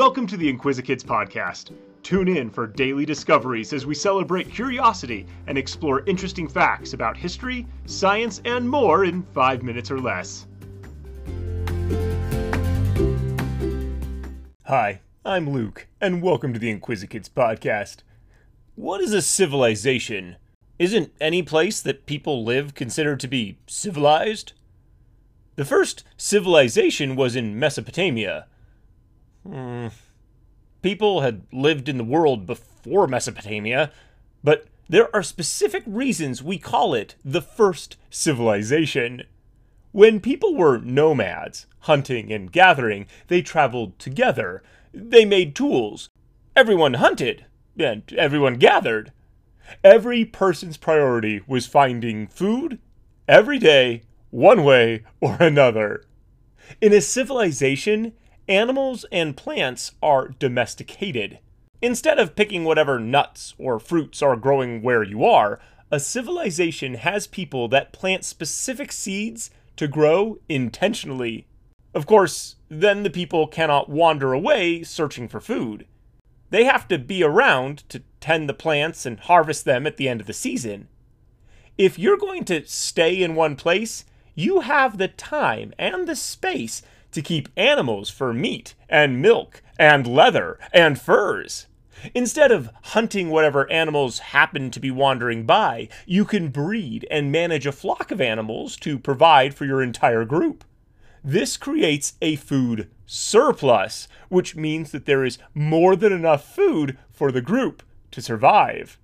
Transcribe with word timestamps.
Welcome 0.00 0.26
to 0.28 0.38
the 0.38 0.50
Inquisikids 0.50 1.04
podcast. 1.04 1.72
Tune 2.02 2.26
in 2.26 2.48
for 2.48 2.66
daily 2.66 3.04
discoveries 3.04 3.74
as 3.74 3.84
we 3.84 3.94
celebrate 3.94 4.50
curiosity 4.50 5.26
and 5.46 5.58
explore 5.58 6.06
interesting 6.06 6.48
facts 6.48 6.94
about 6.94 7.18
history, 7.18 7.66
science, 7.84 8.40
and 8.46 8.66
more 8.66 9.04
in 9.04 9.22
five 9.34 9.62
minutes 9.62 9.90
or 9.90 10.00
less. 10.00 10.46
Hi, 14.64 15.02
I'm 15.22 15.50
Luke, 15.50 15.86
and 16.00 16.22
welcome 16.22 16.54
to 16.54 16.58
the 16.58 16.74
Inquisikids 16.74 17.28
podcast. 17.28 17.96
What 18.76 19.02
is 19.02 19.12
a 19.12 19.20
civilization? 19.20 20.36
Isn't 20.78 21.12
any 21.20 21.42
place 21.42 21.82
that 21.82 22.06
people 22.06 22.42
live 22.42 22.74
considered 22.74 23.20
to 23.20 23.28
be 23.28 23.58
civilized? 23.66 24.54
The 25.56 25.66
first 25.66 26.04
civilization 26.16 27.16
was 27.16 27.36
in 27.36 27.58
Mesopotamia. 27.58 28.46
Hmm. 29.46 29.88
People 30.82 31.20
had 31.20 31.42
lived 31.52 31.88
in 31.88 31.98
the 31.98 32.04
world 32.04 32.46
before 32.46 33.06
Mesopotamia, 33.06 33.90
but 34.42 34.66
there 34.88 35.14
are 35.14 35.22
specific 35.22 35.82
reasons 35.86 36.42
we 36.42 36.58
call 36.58 36.94
it 36.94 37.14
the 37.24 37.42
first 37.42 37.96
civilization. 38.08 39.22
When 39.92 40.20
people 40.20 40.56
were 40.56 40.78
nomads, 40.78 41.66
hunting 41.80 42.32
and 42.32 42.50
gathering, 42.50 43.06
they 43.28 43.42
traveled 43.42 43.98
together. 43.98 44.62
They 44.92 45.24
made 45.24 45.54
tools. 45.54 46.08
Everyone 46.56 46.94
hunted, 46.94 47.44
and 47.78 48.02
everyone 48.16 48.54
gathered. 48.54 49.12
Every 49.84 50.24
person's 50.24 50.76
priority 50.76 51.40
was 51.46 51.66
finding 51.66 52.26
food 52.26 52.78
every 53.28 53.58
day, 53.58 54.02
one 54.30 54.64
way 54.64 55.04
or 55.20 55.36
another. 55.40 56.04
In 56.80 56.92
a 56.92 57.00
civilization, 57.00 58.12
animals 58.50 59.06
and 59.12 59.36
plants 59.36 59.92
are 60.02 60.28
domesticated. 60.28 61.38
Instead 61.80 62.18
of 62.18 62.36
picking 62.36 62.64
whatever 62.64 62.98
nuts 62.98 63.54
or 63.56 63.78
fruits 63.78 64.20
are 64.20 64.36
growing 64.36 64.82
where 64.82 65.02
you 65.02 65.24
are, 65.24 65.60
a 65.90 66.00
civilization 66.00 66.94
has 66.94 67.26
people 67.26 67.68
that 67.68 67.92
plant 67.92 68.24
specific 68.24 68.92
seeds 68.92 69.50
to 69.76 69.88
grow 69.88 70.38
intentionally. 70.48 71.46
Of 71.94 72.06
course, 72.06 72.56
then 72.68 73.02
the 73.02 73.10
people 73.10 73.46
cannot 73.46 73.88
wander 73.88 74.32
away 74.32 74.82
searching 74.82 75.28
for 75.28 75.40
food. 75.40 75.86
They 76.50 76.64
have 76.64 76.86
to 76.88 76.98
be 76.98 77.22
around 77.22 77.88
to 77.88 78.02
tend 78.20 78.48
the 78.48 78.54
plants 78.54 79.06
and 79.06 79.18
harvest 79.18 79.64
them 79.64 79.86
at 79.86 79.96
the 79.96 80.08
end 80.08 80.20
of 80.20 80.26
the 80.26 80.32
season. 80.32 80.88
If 81.78 81.98
you're 81.98 82.18
going 82.18 82.44
to 82.46 82.66
stay 82.66 83.22
in 83.22 83.34
one 83.34 83.56
place, 83.56 84.04
you 84.34 84.60
have 84.60 84.98
the 84.98 85.08
time 85.08 85.72
and 85.78 86.06
the 86.06 86.16
space 86.16 86.82
to 87.12 87.22
keep 87.22 87.48
animals 87.56 88.10
for 88.10 88.32
meat 88.32 88.74
and 88.88 89.20
milk 89.20 89.62
and 89.78 90.06
leather 90.06 90.58
and 90.72 91.00
furs. 91.00 91.66
Instead 92.14 92.50
of 92.50 92.70
hunting 92.82 93.30
whatever 93.30 93.70
animals 93.70 94.18
happen 94.18 94.70
to 94.70 94.80
be 94.80 94.90
wandering 94.90 95.44
by, 95.44 95.88
you 96.06 96.24
can 96.24 96.48
breed 96.48 97.06
and 97.10 97.30
manage 97.30 97.66
a 97.66 97.72
flock 97.72 98.10
of 98.10 98.20
animals 98.20 98.76
to 98.76 98.98
provide 98.98 99.54
for 99.54 99.64
your 99.64 99.82
entire 99.82 100.24
group. 100.24 100.64
This 101.22 101.56
creates 101.56 102.14
a 102.22 102.36
food 102.36 102.90
surplus, 103.04 104.08
which 104.28 104.56
means 104.56 104.90
that 104.92 105.04
there 105.04 105.24
is 105.24 105.38
more 105.52 105.96
than 105.96 106.12
enough 106.12 106.54
food 106.54 106.96
for 107.10 107.30
the 107.30 107.42
group 107.42 107.82
to 108.12 108.22
survive. 108.22 108.98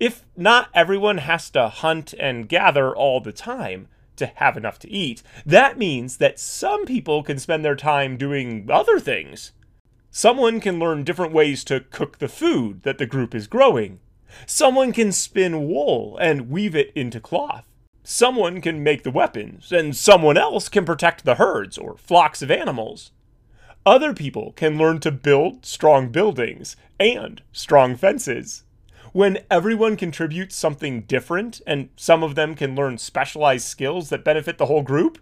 If 0.00 0.24
not 0.36 0.68
everyone 0.74 1.18
has 1.18 1.48
to 1.50 1.68
hunt 1.68 2.12
and 2.18 2.48
gather 2.48 2.94
all 2.94 3.20
the 3.20 3.32
time 3.32 3.86
to 4.16 4.26
have 4.36 4.56
enough 4.56 4.78
to 4.80 4.90
eat, 4.90 5.22
that 5.44 5.78
means 5.78 6.18
that 6.18 6.38
some 6.38 6.84
people 6.84 7.22
can 7.22 7.38
spend 7.38 7.64
their 7.64 7.76
time 7.76 8.16
doing 8.16 8.68
other 8.70 8.98
things. 8.98 9.52
Someone 10.10 10.60
can 10.60 10.78
learn 10.78 11.04
different 11.04 11.32
ways 11.32 11.64
to 11.64 11.80
cook 11.80 12.18
the 12.18 12.28
food 12.28 12.82
that 12.82 12.98
the 12.98 13.06
group 13.06 13.34
is 13.34 13.46
growing. 13.46 14.00
Someone 14.46 14.92
can 14.92 15.12
spin 15.12 15.66
wool 15.66 16.16
and 16.18 16.50
weave 16.50 16.76
it 16.76 16.92
into 16.94 17.20
cloth. 17.20 17.66
Someone 18.04 18.60
can 18.60 18.82
make 18.82 19.04
the 19.04 19.10
weapons, 19.10 19.70
and 19.70 19.96
someone 19.96 20.36
else 20.36 20.68
can 20.68 20.84
protect 20.84 21.24
the 21.24 21.36
herds 21.36 21.78
or 21.78 21.96
flocks 21.96 22.42
of 22.42 22.50
animals. 22.50 23.12
Other 23.86 24.12
people 24.12 24.52
can 24.52 24.78
learn 24.78 25.00
to 25.00 25.10
build 25.10 25.64
strong 25.64 26.10
buildings 26.10 26.76
and 27.00 27.42
strong 27.52 27.96
fences. 27.96 28.64
When 29.12 29.40
everyone 29.50 29.96
contributes 29.96 30.56
something 30.56 31.02
different 31.02 31.60
and 31.66 31.90
some 31.96 32.22
of 32.22 32.34
them 32.34 32.54
can 32.54 32.74
learn 32.74 32.96
specialized 32.96 33.66
skills 33.66 34.08
that 34.08 34.24
benefit 34.24 34.56
the 34.56 34.66
whole 34.66 34.82
group, 34.82 35.18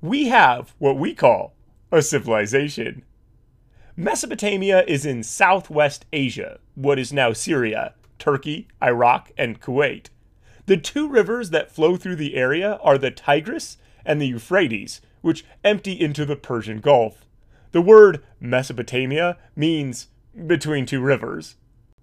we 0.00 0.26
have 0.28 0.74
what 0.78 0.98
we 0.98 1.14
call 1.14 1.54
a 1.92 2.02
civilization. 2.02 3.04
Mesopotamia 3.96 4.82
is 4.88 5.06
in 5.06 5.22
southwest 5.22 6.06
Asia, 6.12 6.58
what 6.74 6.98
is 6.98 7.12
now 7.12 7.32
Syria, 7.32 7.94
Turkey, 8.18 8.66
Iraq, 8.82 9.30
and 9.38 9.60
Kuwait. 9.60 10.06
The 10.66 10.76
two 10.76 11.08
rivers 11.08 11.50
that 11.50 11.70
flow 11.70 11.96
through 11.96 12.16
the 12.16 12.34
area 12.34 12.80
are 12.82 12.98
the 12.98 13.12
Tigris 13.12 13.76
and 14.04 14.20
the 14.20 14.26
Euphrates, 14.26 15.00
which 15.20 15.44
empty 15.62 15.92
into 15.92 16.24
the 16.24 16.36
Persian 16.36 16.80
Gulf. 16.80 17.24
The 17.70 17.82
word 17.82 18.24
Mesopotamia 18.40 19.36
means 19.54 20.08
between 20.46 20.84
two 20.84 21.00
rivers. 21.00 21.54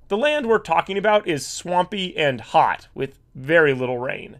The 0.09 0.17
land 0.17 0.45
we're 0.45 0.59
talking 0.59 0.97
about 0.97 1.27
is 1.27 1.45
swampy 1.45 2.15
and 2.15 2.39
hot, 2.39 2.87
with 2.93 3.19
very 3.35 3.73
little 3.73 3.97
rain. 3.97 4.39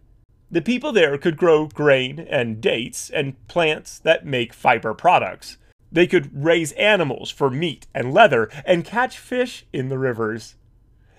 The 0.49 0.61
people 0.61 0.93
there 0.93 1.17
could 1.17 1.35
grow 1.35 1.67
grain 1.67 2.19
and 2.19 2.61
dates 2.61 3.09
and 3.09 3.35
plants 3.49 3.99
that 3.99 4.25
make 4.25 4.53
fiber 4.53 4.93
products. 4.93 5.57
They 5.91 6.07
could 6.07 6.31
raise 6.33 6.71
animals 6.73 7.31
for 7.31 7.49
meat 7.49 7.85
and 7.93 8.13
leather 8.13 8.49
and 8.65 8.85
catch 8.85 9.19
fish 9.19 9.65
in 9.73 9.89
the 9.89 9.97
rivers. 9.97 10.55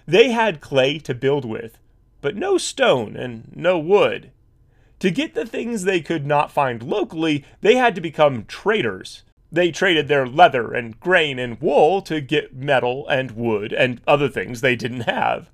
They 0.06 0.30
had 0.30 0.62
clay 0.62 0.98
to 1.00 1.14
build 1.14 1.44
with, 1.44 1.78
but 2.22 2.36
no 2.36 2.56
stone 2.56 3.16
and 3.16 3.52
no 3.54 3.78
wood. 3.78 4.30
To 5.00 5.10
get 5.10 5.34
the 5.34 5.46
things 5.46 5.84
they 5.84 6.00
could 6.00 6.26
not 6.26 6.50
find 6.50 6.82
locally, 6.82 7.44
they 7.60 7.76
had 7.76 7.94
to 7.94 8.00
become 8.00 8.46
traders. 8.46 9.24
They 9.50 9.70
traded 9.70 10.08
their 10.08 10.26
leather 10.26 10.72
and 10.72 10.98
grain 11.00 11.38
and 11.38 11.60
wool 11.60 12.02
to 12.02 12.20
get 12.20 12.54
metal 12.54 13.06
and 13.08 13.30
wood 13.30 13.72
and 13.72 14.00
other 14.06 14.28
things 14.28 14.60
they 14.60 14.76
didn't 14.76 15.02
have. 15.02 15.50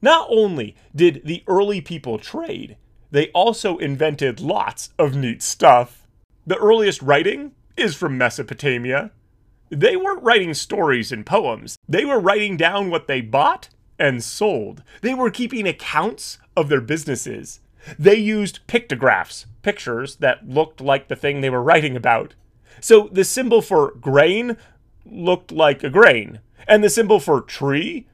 Not 0.00 0.28
only 0.30 0.76
did 0.94 1.22
the 1.24 1.42
early 1.48 1.80
people 1.80 2.18
trade, 2.18 2.76
they 3.10 3.28
also 3.28 3.78
invented 3.78 4.40
lots 4.40 4.90
of 4.98 5.16
neat 5.16 5.42
stuff. 5.42 6.06
The 6.46 6.56
earliest 6.56 7.02
writing 7.02 7.52
is 7.76 7.96
from 7.96 8.16
Mesopotamia. 8.16 9.10
They 9.70 9.96
weren't 9.96 10.22
writing 10.22 10.54
stories 10.54 11.10
and 11.12 11.26
poems, 11.26 11.76
they 11.88 12.04
were 12.04 12.20
writing 12.20 12.56
down 12.56 12.90
what 12.90 13.06
they 13.06 13.20
bought 13.20 13.68
and 13.98 14.22
sold. 14.22 14.82
They 15.00 15.14
were 15.14 15.30
keeping 15.30 15.66
accounts 15.66 16.38
of 16.56 16.68
their 16.68 16.80
businesses. 16.80 17.60
They 17.98 18.16
used 18.16 18.66
pictographs, 18.66 19.46
pictures 19.62 20.16
that 20.16 20.48
looked 20.48 20.80
like 20.80 21.08
the 21.08 21.16
thing 21.16 21.40
they 21.40 21.50
were 21.50 21.62
writing 21.62 21.96
about. 21.96 22.34
So 22.80 23.08
the 23.12 23.24
symbol 23.24 23.62
for 23.62 23.92
grain 23.92 24.56
looked 25.04 25.52
like 25.52 25.82
a 25.82 25.90
grain, 25.90 26.40
and 26.66 26.82
the 26.82 26.90
symbol 26.90 27.20
for 27.20 27.40
tree 27.40 28.06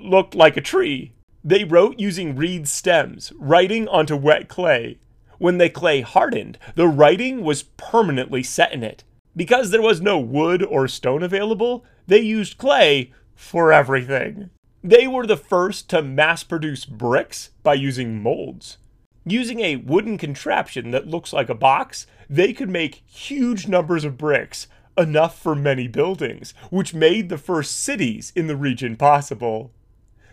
looked 0.00 0.34
like 0.34 0.56
a 0.56 0.60
tree. 0.60 1.12
They 1.44 1.64
wrote 1.64 1.98
using 1.98 2.36
reed 2.36 2.68
stems, 2.68 3.32
writing 3.38 3.88
onto 3.88 4.16
wet 4.16 4.48
clay. 4.48 4.98
When 5.38 5.58
the 5.58 5.68
clay 5.68 6.02
hardened, 6.02 6.58
the 6.76 6.86
writing 6.86 7.42
was 7.42 7.64
permanently 7.64 8.42
set 8.44 8.72
in 8.72 8.84
it. 8.84 9.02
Because 9.34 9.70
there 9.70 9.82
was 9.82 10.00
no 10.00 10.18
wood 10.18 10.62
or 10.62 10.86
stone 10.86 11.22
available, 11.22 11.84
they 12.06 12.20
used 12.20 12.58
clay 12.58 13.12
for 13.34 13.72
everything. 13.72 14.50
They 14.84 15.08
were 15.08 15.26
the 15.26 15.36
first 15.36 15.88
to 15.90 16.02
mass 16.02 16.44
produce 16.44 16.84
bricks 16.84 17.50
by 17.62 17.74
using 17.74 18.22
molds. 18.22 18.78
Using 19.24 19.60
a 19.60 19.76
wooden 19.76 20.18
contraption 20.18 20.90
that 20.90 21.06
looks 21.06 21.32
like 21.32 21.48
a 21.48 21.54
box, 21.54 22.06
they 22.32 22.54
could 22.54 22.70
make 22.70 23.02
huge 23.06 23.68
numbers 23.68 24.04
of 24.04 24.16
bricks, 24.16 24.66
enough 24.96 25.38
for 25.38 25.54
many 25.54 25.86
buildings, 25.86 26.54
which 26.70 26.94
made 26.94 27.28
the 27.28 27.36
first 27.36 27.78
cities 27.78 28.32
in 28.34 28.46
the 28.46 28.56
region 28.56 28.96
possible. 28.96 29.70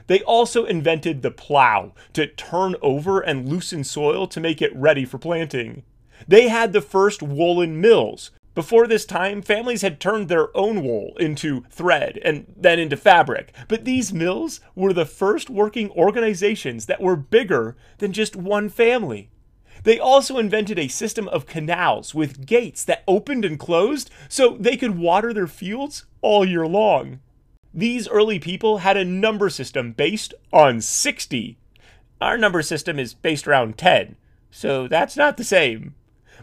They 0.08 0.22
also 0.22 0.64
invented 0.64 1.22
the 1.22 1.32
plow 1.32 1.94
to 2.14 2.26
turn 2.26 2.76
over 2.82 3.20
and 3.20 3.50
loosen 3.50 3.84
soil 3.84 4.28
to 4.28 4.40
make 4.40 4.62
it 4.62 4.74
ready 4.74 5.04
for 5.04 5.18
planting. 5.18 5.84
They 6.26 6.48
had 6.48 6.72
the 6.72 6.82
first 6.82 7.22
woolen 7.22 7.82
mills, 7.82 8.32
before 8.56 8.88
this 8.88 9.06
time, 9.06 9.42
families 9.42 9.84
had 9.84 10.00
turned 10.00 10.28
their 10.28 10.56
own 10.58 10.84
wool 10.84 11.14
into 11.18 11.64
thread 11.70 12.20
and 12.24 12.46
then 12.58 12.80
into 12.80 12.98
fabric, 12.98 13.54
but 13.68 13.86
these 13.86 14.12
mills 14.12 14.60
were 14.76 14.92
the 14.92 15.06
first 15.06 15.50
working 15.50 15.90
organizations 15.92 16.86
that 16.88 17.00
were 17.00 17.16
bigger 17.16 17.78
than 18.00 18.12
just 18.12 18.36
one 18.36 18.68
family. 18.68 19.30
They 19.84 20.00
also 20.00 20.38
invented 20.38 20.78
a 20.78 20.88
system 20.88 21.28
of 21.30 21.46
canals 21.46 22.14
with 22.14 22.46
gates 22.46 22.84
that 22.86 23.04
opened 23.08 23.46
and 23.46 23.60
closed 23.60 24.10
so 24.28 24.58
they 24.60 24.78
could 24.78 24.98
water 24.98 25.34
their 25.34 25.48
fields 25.48 26.06
all 26.22 26.46
year 26.46 26.68
long. 26.68 27.20
These 27.74 28.08
early 28.10 28.40
people 28.40 28.80
had 28.80 28.98
a 28.98 29.06
number 29.06 29.50
system 29.50 29.94
based 29.94 30.34
on 30.52 30.82
60. 30.82 31.58
Our 32.20 32.38
number 32.38 32.62
system 32.62 33.00
is 33.00 33.14
based 33.14 33.48
around 33.48 33.78
10, 33.78 34.16
so 34.52 34.88
that's 34.88 35.16
not 35.16 35.38
the 35.38 35.44
same. 35.44 35.96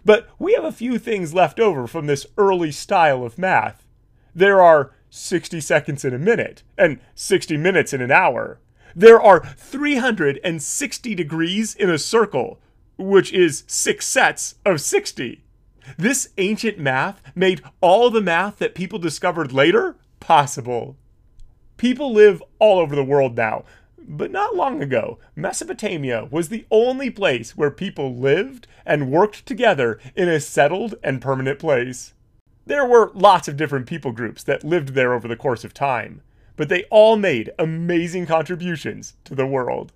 But 0.05 0.29
we 0.39 0.55
have 0.55 0.65
a 0.65 0.73
few 0.73 0.99
things 0.99 1.35
left 1.35 1.59
over 1.59 1.87
from 1.87 2.07
this 2.07 2.27
early 2.39 2.71
style 2.71 3.25
of 3.25 3.39
math. 3.39 3.87
There 4.35 4.63
are 4.63 4.93
60 5.11 5.61
seconds 5.61 6.05
in 6.05 6.15
a 6.15 6.19
minute, 6.19 6.63
and 6.79 7.01
60 7.15 7.57
minutes 7.57 7.93
in 7.93 8.01
an 8.01 8.13
hour. 8.13 8.61
There 8.95 9.21
are 9.21 9.45
360 9.45 11.15
degrees 11.15 11.75
in 11.75 11.91
a 11.91 11.99
circle, 11.99 12.61
which 12.97 13.33
is 13.33 13.65
six 13.67 14.07
sets 14.07 14.57
of 14.65 14.81
60. 14.81 15.43
This 15.97 16.31
ancient 16.39 16.79
math 16.79 17.23
made 17.35 17.63
all 17.81 18.11
the 18.11 18.21
math 18.21 18.59
that 18.59 18.75
people 18.75 18.99
discovered 18.99 19.53
later 19.53 19.97
possible. 20.21 20.97
People 21.77 22.13
live 22.13 22.43
all 22.59 22.79
over 22.79 22.97
the 22.97 23.05
world 23.05 23.37
now, 23.37 23.65
but 24.09 24.31
not 24.31 24.55
long 24.55 24.83
ago, 24.83 25.19
Mesopotamia 25.35 26.29
was 26.31 26.49
the 26.49 26.65
only 26.71 27.11
place 27.11 27.57
where 27.57 27.71
people 27.71 28.15
lived 28.15 28.67
and 28.85 29.11
worked 29.11 29.47
together 29.47 29.99
in 30.15 30.29
a 30.29 30.41
settled 30.41 30.95
and 31.03 31.21
permanent 31.21 31.59
place. 31.59 32.15
There 32.65 32.87
were 32.87 33.11
lots 33.15 33.49
of 33.49 33.57
different 33.57 33.87
people 33.87 34.13
groups 34.13 34.43
that 34.45 34.65
lived 34.65 34.91
there 34.91 35.13
over 35.13 35.29
the 35.29 35.37
course 35.37 35.65
of 35.65 35.75
time, 35.75 36.23
but 36.57 36.69
they 36.69 36.85
all 36.85 37.17
made 37.17 37.53
amazing 37.59 38.27
contributions 38.27 39.15
to 39.25 39.35
the 39.35 39.47
world. 39.47 39.93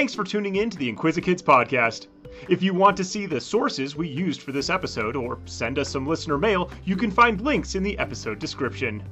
Thanks 0.00 0.14
for 0.14 0.24
tuning 0.24 0.56
in 0.56 0.70
to 0.70 0.78
the 0.78 0.90
Inquisikids 0.90 1.42
podcast. 1.42 2.06
If 2.48 2.62
you 2.62 2.72
want 2.72 2.96
to 2.96 3.04
see 3.04 3.26
the 3.26 3.38
sources 3.38 3.96
we 3.96 4.08
used 4.08 4.40
for 4.40 4.50
this 4.50 4.70
episode 4.70 5.14
or 5.14 5.38
send 5.44 5.78
us 5.78 5.90
some 5.90 6.06
listener 6.06 6.38
mail, 6.38 6.70
you 6.86 6.96
can 6.96 7.10
find 7.10 7.38
links 7.42 7.74
in 7.74 7.82
the 7.82 7.98
episode 7.98 8.38
description. 8.38 9.02